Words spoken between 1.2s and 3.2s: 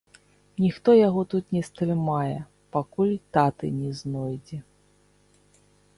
тут не стрымае, пакуль